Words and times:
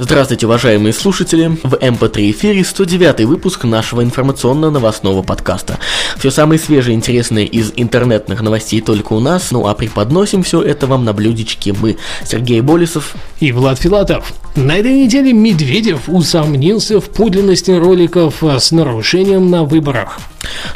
Здравствуйте, 0.00 0.46
уважаемые 0.46 0.92
слушатели! 0.92 1.48
В 1.64 1.74
MP3 1.74 2.30
эфире 2.30 2.64
109 2.64 3.26
выпуск 3.26 3.64
нашего 3.64 4.04
информационно-новостного 4.04 5.22
подкаста. 5.22 5.80
Все 6.16 6.30
самое 6.30 6.60
свежее 6.60 6.94
и 6.94 6.96
интересное 6.96 7.42
из 7.42 7.72
интернетных 7.74 8.40
новостей 8.40 8.80
только 8.80 9.14
у 9.14 9.18
нас, 9.18 9.50
ну 9.50 9.66
а 9.66 9.74
преподносим 9.74 10.44
все 10.44 10.62
это 10.62 10.86
вам 10.86 11.04
на 11.04 11.12
блюдечке 11.12 11.72
мы, 11.72 11.96
Сергей 12.24 12.60
Болесов 12.60 13.16
и 13.40 13.50
Влад 13.50 13.80
Филатов. 13.80 14.32
На 14.58 14.76
этой 14.76 14.92
неделе 14.92 15.32
Медведев 15.32 16.08
усомнился 16.08 17.00
в 17.00 17.10
подлинности 17.10 17.70
роликов 17.70 18.42
с 18.42 18.72
нарушением 18.72 19.50
на 19.50 19.62
выборах. 19.62 20.18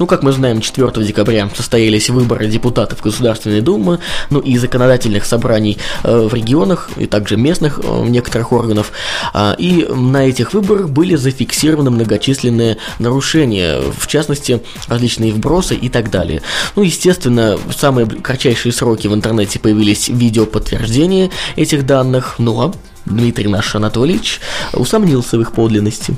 Ну, 0.00 0.06
как 0.08 0.24
мы 0.24 0.32
знаем, 0.32 0.60
4 0.60 0.90
декабря 1.04 1.48
состоялись 1.54 2.10
выборы 2.10 2.48
депутатов 2.48 3.00
Государственной 3.02 3.60
Думы, 3.60 4.00
ну 4.30 4.40
и 4.40 4.58
законодательных 4.58 5.24
собраний 5.24 5.78
э, 6.02 6.26
в 6.28 6.34
регионах, 6.34 6.90
и 6.96 7.06
также 7.06 7.36
местных 7.36 7.80
э, 7.80 8.04
некоторых 8.08 8.52
органов. 8.52 8.90
А, 9.32 9.54
и 9.56 9.86
на 9.86 10.26
этих 10.26 10.54
выборах 10.54 10.88
были 10.88 11.14
зафиксированы 11.14 11.90
многочисленные 11.90 12.78
нарушения, 12.98 13.80
в 13.96 14.08
частности, 14.08 14.60
различные 14.88 15.32
вбросы 15.32 15.76
и 15.76 15.88
так 15.88 16.10
далее. 16.10 16.42
Ну, 16.74 16.82
естественно, 16.82 17.56
в 17.56 17.74
самые 17.74 18.06
кратчайшие 18.06 18.72
сроки 18.72 19.06
в 19.06 19.14
интернете 19.14 19.60
появились 19.60 20.08
видео 20.08 20.46
подтверждения 20.46 21.30
этих 21.54 21.86
данных, 21.86 22.36
ну 22.38 22.60
а 22.60 22.72
Дмитрий 23.08 23.48
наш 23.48 23.74
Анатольевич 23.74 24.40
усомнился 24.72 25.38
в 25.38 25.40
их 25.40 25.52
подлинности. 25.52 26.16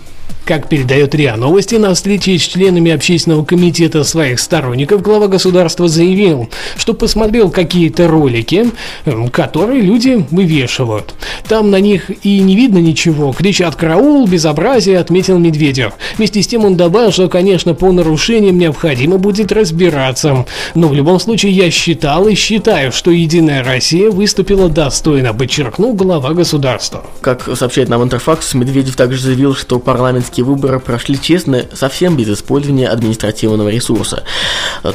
Как 0.50 0.68
передает 0.68 1.14
РИА 1.14 1.36
Новости, 1.36 1.76
на 1.76 1.94
встрече 1.94 2.36
с 2.36 2.42
членами 2.42 2.90
общественного 2.90 3.44
комитета 3.44 4.02
своих 4.02 4.40
сторонников 4.40 5.00
глава 5.00 5.28
государства 5.28 5.86
заявил, 5.86 6.50
что 6.76 6.92
посмотрел 6.92 7.50
какие-то 7.52 8.08
ролики, 8.08 8.66
эм, 9.04 9.28
которые 9.28 9.80
люди 9.80 10.26
вывешивают. 10.32 11.14
Там 11.46 11.70
на 11.70 11.78
них 11.78 12.10
и 12.24 12.40
не 12.40 12.56
видно 12.56 12.78
ничего, 12.78 13.32
кричат 13.32 13.76
«караул», 13.76 14.26
«безобразие», 14.26 14.98
отметил 14.98 15.38
Медведев. 15.38 15.92
Вместе 16.16 16.42
с 16.42 16.48
тем 16.48 16.64
он 16.64 16.76
добавил, 16.76 17.12
что, 17.12 17.28
конечно, 17.28 17.74
по 17.74 17.92
нарушениям 17.92 18.58
необходимо 18.58 19.18
будет 19.18 19.52
разбираться. 19.52 20.46
Но 20.74 20.88
в 20.88 20.94
любом 20.94 21.20
случае 21.20 21.52
я 21.52 21.70
считал 21.70 22.26
и 22.26 22.34
считаю, 22.34 22.90
что 22.90 23.12
«Единая 23.12 23.62
Россия» 23.62 24.10
выступила 24.10 24.68
достойно, 24.68 25.32
подчеркнул 25.32 25.94
глава 25.94 26.34
государства. 26.34 27.04
Как 27.20 27.48
сообщает 27.56 27.88
нам 27.88 28.02
Интерфакс, 28.02 28.52
Медведев 28.54 28.96
также 28.96 29.20
заявил, 29.20 29.54
что 29.54 29.78
парламентские 29.78 30.39
президентские 30.40 30.44
выборы 30.44 30.80
прошли 30.80 31.20
честно, 31.20 31.64
совсем 31.72 32.16
без 32.16 32.28
использования 32.28 32.88
административного 32.88 33.68
ресурса. 33.68 34.22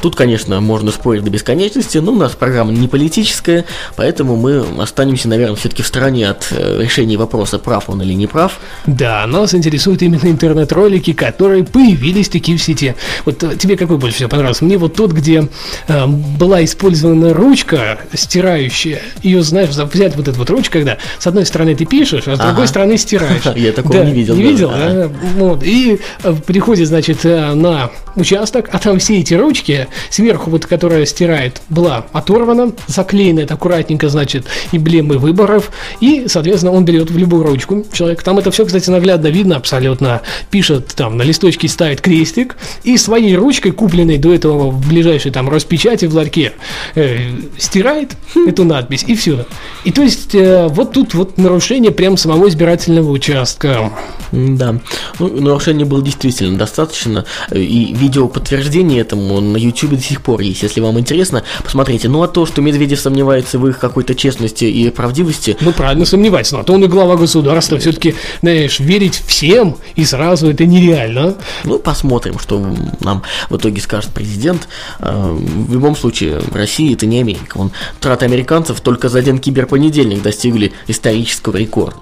Тут, 0.02 0.16
конечно, 0.16 0.62
можно 0.62 0.92
спорить 0.92 1.24
до 1.24 1.30
бесконечности, 1.30 2.00
но 2.00 2.12
у 2.12 2.16
нас 2.16 2.32
программа 2.34 2.72
не 2.72 2.88
политическая, 2.88 3.66
поэтому 3.96 4.36
мы 4.36 4.66
останемся, 4.82 5.28
наверное, 5.30 5.56
все-таки 5.56 5.84
в 5.84 5.88
стороне 5.88 6.30
от 6.30 6.48
э, 6.52 6.82
решения 6.82 7.18
вопроса, 7.18 7.60
прав 7.60 7.90
он 7.90 8.02
или 8.02 8.14
не 8.14 8.28
прав. 8.28 8.60
Да, 8.86 9.26
нас 9.28 9.54
интересуют 9.54 10.02
именно 10.02 10.26
интернет-ролики, 10.26 11.14
которые 11.14 11.64
появились 11.64 12.30
такие 12.30 12.58
в 12.58 12.62
сети. 12.62 12.96
Вот 13.26 13.44
э, 13.44 13.56
тебе 13.58 13.78
какой 13.78 13.98
больше 13.98 14.18
всего 14.18 14.30
понравился? 14.30 14.66
Мне 14.66 14.78
вот 14.78 14.96
тот, 14.96 15.12
где 15.12 15.48
э, 15.88 16.08
была 16.08 16.64
использована 16.64 17.34
ручка 17.34 18.00
стирающая. 18.14 19.02
Ее, 19.22 19.44
знаешь, 19.44 19.70
взять 19.70 20.16
вот 20.16 20.28
эту 20.28 20.38
вот 20.38 20.50
ручку, 20.50 20.74
когда 20.74 20.98
с 21.20 21.28
одной 21.28 21.46
стороны 21.46 21.76
ты 21.76 21.86
пишешь, 21.86 22.28
а 22.28 22.36
с 22.36 22.40
ага. 22.40 22.50
другой 22.50 22.68
стороны 22.68 22.98
стираешь. 22.98 23.44
Я 23.56 23.72
такого 23.72 24.04
не 24.04 24.14
видел. 24.14 24.36
Не 24.36 24.44
видел, 24.44 24.70
да? 24.70 25.10
Вот. 25.34 25.64
И 25.64 26.00
э, 26.24 26.36
приходит, 26.46 26.88
значит, 26.88 27.26
э, 27.26 27.54
на 27.54 27.90
участок, 28.16 28.70
а 28.72 28.80
там 28.80 29.00
все 29.00 29.20
эти 29.20 29.34
ручки, 29.34 29.88
сверху 30.10 30.50
вот, 30.50 30.66
которая 30.66 31.06
стирает, 31.06 31.62
была 31.70 32.06
оторвана, 32.14 32.72
заклеена 32.88 33.42
это 33.42 33.56
аккуратненько, 33.56 34.10
значит, 34.10 34.46
эмблемы 34.72 35.18
выборов, 35.18 35.72
и, 36.00 36.26
соответственно, 36.28 36.74
он 36.74 36.86
берет 36.86 37.10
в 37.10 37.18
любую 37.18 37.44
ручку 37.44 37.86
человек. 37.92 38.24
Там 38.24 38.38
это 38.38 38.52
все, 38.52 38.66
кстати, 38.66 38.90
наглядно 38.90 39.28
видно 39.28 39.56
абсолютно. 39.56 40.22
Пишет 40.52 40.94
там, 40.96 41.18
на 41.18 41.24
листочке 41.24 41.68
ставит 41.68 42.02
крестик, 42.02 42.56
и 42.84 42.98
своей 42.98 43.36
ручкой, 43.36 43.72
купленной 43.72 44.18
до 44.18 44.34
этого 44.34 44.70
в 44.70 44.88
ближайшей 44.88 45.32
там 45.32 45.50
распечати 45.50 46.06
в 46.06 46.16
ларьке, 46.16 46.54
э, 46.96 47.18
стирает 47.58 48.16
эту 48.48 48.64
надпись, 48.64 49.04
и 49.08 49.16
все. 49.16 49.46
И 49.84 49.92
то 49.92 50.02
есть, 50.02 50.36
э, 50.36 50.68
вот 50.68 50.94
тут 50.94 51.14
вот 51.14 51.38
нарушение 51.38 51.92
прям 51.92 52.18
самого 52.18 52.48
избирательного 52.48 53.10
участка. 53.10 53.92
Да. 54.36 54.76
Ну, 55.20 55.42
нарушений 55.42 55.86
было 55.86 56.02
действительно 56.02 56.58
достаточно, 56.58 57.26
и 57.54 57.94
видео 57.94 58.28
подтверждение 58.28 59.00
этому 59.00 59.40
на 59.40 59.56
YouTube 59.56 59.92
до 59.92 60.02
сих 60.02 60.22
пор 60.22 60.42
есть. 60.42 60.62
Если 60.62 60.82
вам 60.82 61.00
интересно, 61.00 61.44
посмотрите. 61.64 62.10
Ну, 62.10 62.22
а 62.22 62.28
то, 62.28 62.46
что 62.46 62.62
Медведев 62.62 63.00
сомневается 63.00 63.58
в 63.58 63.68
их 63.68 63.80
какой-то 63.80 64.14
честности 64.14 64.66
и 64.66 64.90
правдивости... 64.90 65.58
Ну, 65.62 65.72
правильно 65.72 66.06
сомневается, 66.06 66.58
но 66.58 66.64
то 66.64 66.74
он 66.74 66.84
и 66.84 66.88
глава 66.88 67.16
государства. 67.16 67.78
Все-таки, 67.78 68.16
знаешь, 68.42 68.80
верить 68.80 69.16
всем 69.26 69.78
и 69.96 70.04
сразу 70.04 70.50
это 70.50 70.66
нереально. 70.66 71.36
Ну, 71.64 71.80
посмотрим, 71.80 72.38
что 72.40 72.60
нам 73.00 73.24
в 73.50 73.56
итоге 73.56 73.82
скажет 73.82 74.12
президент. 74.12 74.68
А, 75.00 75.34
в 75.34 75.74
любом 75.74 75.96
случае, 75.96 76.42
Россия 76.52 76.94
это 76.94 77.06
не 77.06 77.22
Америка. 77.22 77.58
Он, 77.58 77.72
траты 78.02 78.26
американцев 78.26 78.82
только 78.82 79.08
за 79.08 79.20
один 79.20 79.40
киберпонедельник 79.40 80.22
достигли 80.22 80.74
исторического 80.88 81.56
рекорда. 81.56 81.98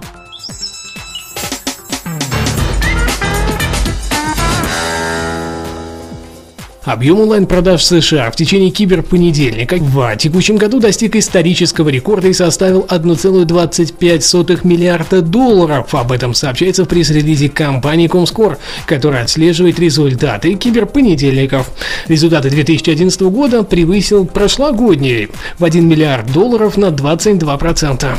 Объем 6.84 7.20
онлайн-продаж 7.20 7.80
в 7.80 7.84
США 7.84 8.30
в 8.30 8.36
течение 8.36 8.68
киберпонедельника 8.70 9.76
в 9.76 10.16
текущем 10.16 10.56
году 10.56 10.80
достиг 10.80 11.16
исторического 11.16 11.88
рекорда 11.88 12.28
и 12.28 12.34
составил 12.34 12.82
1,25 12.82 14.60
миллиарда 14.64 15.22
долларов. 15.22 15.94
Об 15.94 16.12
этом 16.12 16.34
сообщается 16.34 16.84
в 16.84 16.88
пресс-релизе 16.88 17.48
компании 17.48 18.06
Comscore, 18.06 18.58
которая 18.84 19.24
отслеживает 19.24 19.78
результаты 19.78 20.52
киберпонедельников. 20.56 21.70
Результаты 22.06 22.50
2011 22.50 23.18
года 23.22 23.62
превысил 23.62 24.26
прошлогодний 24.26 25.30
в 25.58 25.64
1 25.64 25.88
миллиард 25.88 26.30
долларов 26.32 26.76
на 26.76 26.86
22%. 26.86 28.14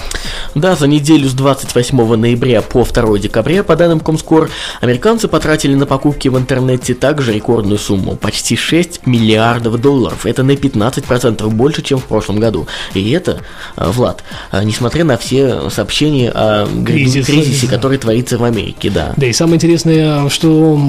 Да, 0.56 0.76
за 0.76 0.88
неделю 0.88 1.30
с 1.30 1.34
28 1.34 2.16
ноября 2.16 2.64
по 2.64 2.84
2 2.84 3.20
декабря, 3.20 3.64
по 3.64 3.76
данным 3.76 4.00
Comscore, 4.00 4.50
американцы 4.82 5.28
потратили 5.28 5.76
на 5.76 5.86
покупки 5.86 6.30
в 6.30 6.38
интернете 6.38 6.96
также 6.96 7.32
рекордную 7.32 7.78
сумму– 7.78 8.16
почти 8.22 8.55
26 8.56 9.06
миллиардов 9.06 9.80
долларов. 9.80 10.26
Это 10.26 10.44
на 10.44 10.52
15% 10.52 11.48
больше, 11.50 11.82
чем 11.82 12.00
в 12.00 12.06
прошлом 12.06 12.40
году. 12.40 12.68
И 12.94 13.12
это, 13.12 13.42
а, 13.76 13.92
Влад, 13.92 14.24
а, 14.52 14.64
несмотря 14.64 15.04
на 15.04 15.18
все 15.18 15.70
сообщения 15.70 16.32
о 16.32 16.68
Кризис. 16.86 17.26
кризисе, 17.26 17.68
который 17.68 17.98
творится 17.98 18.38
в 18.38 18.44
Америке, 18.44 18.90
да. 18.90 19.14
Да, 19.18 19.28
и 19.28 19.34
самое 19.34 19.56
интересное, 19.56 20.30
что 20.30 20.80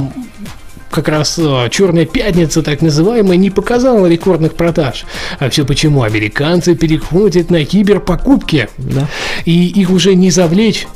как 0.91 1.09
раз 1.09 1.39
а, 1.39 1.69
Черная 1.69 2.07
пятница, 2.07 2.63
так 2.63 2.81
называемая, 2.83 3.37
не 3.37 3.51
показала 3.51 4.07
рекордных 4.07 4.55
продаж. 4.55 5.05
А 5.39 5.51
все 5.51 5.65
почему? 5.65 6.03
Американцы 6.03 6.75
переходят 6.75 7.51
на 7.51 7.65
киберпокупки. 7.65 8.69
Да. 8.79 9.09
И 9.45 9.67
их 9.67 9.91
уже 9.91 10.15
не 10.15 10.31
завлечь 10.31 10.87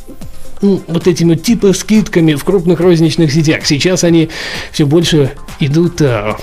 ну, 0.63 0.83
вот 0.87 1.07
этими 1.07 1.35
типа 1.35 1.73
скидками 1.73 2.35
в 2.35 2.45
крупных 2.45 2.81
розничных 2.81 3.33
сетях. 3.33 3.65
Сейчас 3.65 4.05
они 4.05 4.29
все 4.73 4.87
больше 4.87 5.33
идут 5.59 6.01
а, 6.03 6.37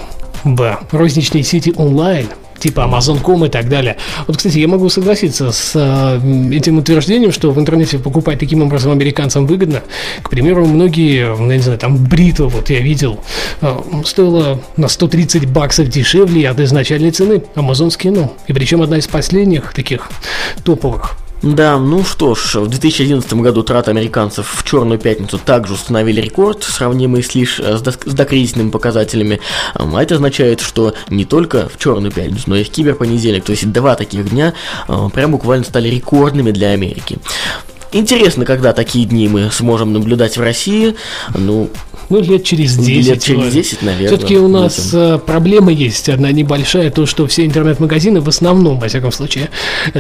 в 0.56 0.80
розничные 0.92 1.44
сети 1.44 1.74
онлайн, 1.76 2.28
типа 2.60 2.82
Amazon.com 2.82 3.46
и 3.46 3.50
так 3.50 3.70
далее. 3.70 3.98
Вот, 4.28 4.38
кстати, 4.38 4.58
я 4.60 4.68
могу 4.68 4.90
согласиться 4.90 5.52
с 5.52 5.72
э, 5.76 6.54
этим 6.54 6.78
утверждением, 6.78 7.32
что 7.32 7.52
в 7.52 7.60
интернете 7.60 8.00
покупать 8.00 8.40
таким 8.40 8.62
образом 8.62 8.92
американцам 8.92 9.46
выгодно. 9.46 9.84
К 10.22 10.30
примеру, 10.30 10.66
многие, 10.66 11.36
ну, 11.36 11.50
я 11.50 11.58
не 11.58 11.64
знаю, 11.64 11.80
там 11.80 11.98
бритва, 11.98 12.48
вот 12.48 12.70
я 12.70 12.80
видел, 12.80 13.20
э, 13.62 13.76
стоила 14.06 14.60
на 14.76 14.88
130 14.88 15.50
баксов 15.50 15.90
дешевле 15.90 16.50
от 16.50 16.60
изначальной 16.60 17.12
цены 17.12 17.44
амазонские, 17.56 18.14
ну, 18.14 18.34
и 18.48 18.54
причем 18.54 18.82
одна 18.82 18.98
из 18.98 19.08
последних 19.08 19.74
таких 19.74 20.10
топовых. 20.64 21.18
Да, 21.44 21.78
ну 21.78 22.04
что 22.04 22.34
ж, 22.34 22.56
в 22.56 22.68
2011 22.68 23.32
году 23.34 23.62
траты 23.62 23.92
американцев 23.92 24.56
в 24.58 24.68
Черную 24.68 25.00
пятницу 25.00 25.38
также 25.38 25.74
установили 25.74 26.20
рекорд, 26.20 26.64
сравнимый 26.64 27.22
с 27.22 27.36
лишь 27.36 27.60
э, 27.60 27.78
с, 27.78 27.82
до, 27.82 27.92
с 27.92 28.14
докризисными 28.14 28.72
показателями. 28.72 29.40
А 29.76 30.02
это 30.02 30.16
означает, 30.16 30.62
что 30.62 30.96
не 31.10 31.26
только 31.26 31.70
в 31.70 31.78
Черную 31.78 32.12
пятницу, 32.12 32.46
но 32.48 32.56
и 32.56 32.64
в 32.64 32.70
киберпонедельник, 32.72 33.44
то 33.44 33.52
есть 33.52 33.72
два 33.72 33.96
таких 33.96 34.30
дня, 34.32 34.54
э, 34.88 35.10
прям 35.14 35.32
буквально 35.32 35.64
стали 35.64 35.90
рекордными 35.90 36.50
для 36.50 36.72
Америки. 36.72 37.20
Интересно, 37.92 38.44
когда 38.44 38.74
такие 38.74 39.06
дни 39.06 39.30
мы 39.30 39.50
сможем 39.50 39.94
наблюдать 39.94 40.38
в 40.38 40.42
России. 40.42 40.96
Ну, 41.34 41.70
Ну, 42.10 42.22
лет 42.22 42.44
через 42.44 42.78
10. 42.78 43.08
Лет 43.08 43.24
через 43.24 43.54
10, 43.54 43.82
наверное. 43.82 44.08
Все-таки 44.08 44.38
у 44.38 44.48
нас 44.48 44.94
этим. 44.94 45.20
проблема 45.20 45.72
есть 45.72 46.10
одна 46.10 46.32
небольшая, 46.32 46.90
то, 46.90 47.06
что 47.06 47.28
все 47.28 47.46
интернет-магазины 47.46 48.22
в 48.22 48.30
основном, 48.30 48.80
во 48.80 48.88
всяком 48.88 49.12
случае, 49.12 49.50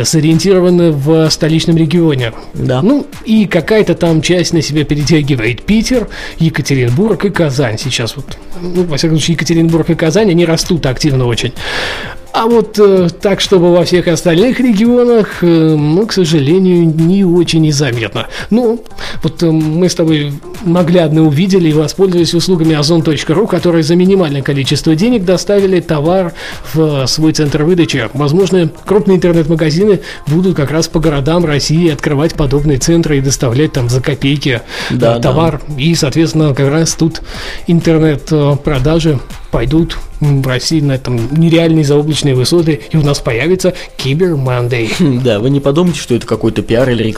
сориентированы 0.03 0.91
в 0.91 1.29
столичном 1.29 1.77
регионе. 1.77 2.33
Да. 2.53 2.81
Ну, 2.81 3.05
и 3.25 3.45
какая-то 3.45 3.95
там 3.95 4.21
часть 4.21 4.53
на 4.53 4.61
себя 4.61 4.85
перетягивает 4.85 5.63
Питер, 5.63 6.07
Екатеринбург 6.39 7.25
и 7.25 7.29
Казань 7.29 7.77
сейчас. 7.77 8.15
Вот, 8.15 8.37
ну, 8.61 8.83
во 8.83 8.97
всяком 8.97 9.17
случае, 9.17 9.35
Екатеринбург 9.35 9.89
и 9.89 9.95
Казань, 9.95 10.29
они 10.31 10.45
растут 10.45 10.85
активно 10.85 11.25
очень. 11.25 11.53
А 12.37 12.45
вот 12.45 12.77
э, 12.77 13.07
так, 13.19 13.41
чтобы 13.41 13.73
во 13.73 13.83
всех 13.83 14.07
остальных 14.07 14.59
регионах, 14.59 15.39
э, 15.41 15.75
ну, 15.75 16.05
к 16.05 16.13
сожалению, 16.13 16.85
не 16.85 17.23
очень 17.23 17.65
и 17.65 17.71
заметно. 17.71 18.27
Ну, 18.51 18.83
вот 19.23 19.41
э, 19.41 19.49
мы 19.49 19.89
с 19.89 19.95
тобой 19.95 20.33
наглядно 20.67 21.23
увидели 21.23 21.69
и 21.69 21.73
воспользовались 21.73 22.33
услугами 22.33 22.75
озон.ру, 22.75 23.47
которые 23.47 23.83
за 23.83 23.95
минимальное 23.95 24.41
количество 24.41 24.95
денег 24.95 25.25
доставили 25.25 25.79
товар 25.79 26.33
в 26.73 27.05
свой 27.07 27.33
центр 27.33 27.63
выдачи. 27.63 28.09
Возможно, 28.13 28.69
крупные 28.85 29.17
интернет-магазины 29.17 30.01
будут 30.27 30.55
как 30.55 30.71
раз 30.71 30.87
по 30.87 30.99
городам 30.99 31.45
России 31.45 31.89
открывать 31.89 32.35
подобные 32.35 32.77
центры 32.77 33.17
и 33.17 33.21
доставлять 33.21 33.73
там 33.73 33.89
за 33.89 34.01
копейки 34.01 34.61
да, 34.89 35.19
товар. 35.19 35.61
Да. 35.67 35.81
И, 35.81 35.95
соответственно, 35.95 36.53
как 36.53 36.69
раз 36.69 36.93
тут 36.93 37.21
интернет-продажи 37.67 39.19
пойдут 39.51 39.97
в 40.19 40.47
России 40.47 40.81
на 40.81 40.93
этом 40.93 41.19
нереальные 41.37 41.85
заоблачные 41.85 42.35
высоты, 42.35 42.81
и 42.91 42.97
у 42.97 43.03
нас 43.03 43.19
появится 43.19 43.73
Кибер 43.97 44.35
Мандей. 44.35 44.91
Да, 45.27 45.39
вы 45.39 45.49
не 45.49 45.59
подумайте, 45.59 45.99
что 45.99 46.15
это 46.15 46.25
какой-то 46.25 46.61
пиар 46.61 46.89
или 46.89 47.03